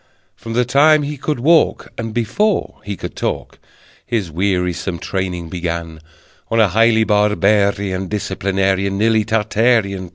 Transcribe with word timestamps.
From 0.35 0.53
the 0.53 0.65
time 0.65 1.03
he 1.03 1.15
could 1.15 1.39
walk, 1.39 1.93
And 1.95 2.11
before 2.11 2.79
he 2.83 2.97
could 2.97 3.15
talk, 3.15 3.59
His 4.03 4.31
wearisome 4.31 4.97
training 4.97 5.49
began, 5.49 5.99
On 6.49 6.59
a 6.59 6.69
highly 6.69 7.03
barbarian, 7.03 8.07
Disciplinarian, 8.07 8.97
Nearly 8.97 9.23
Tartarean 9.25 9.99
Plan! 10.09 10.09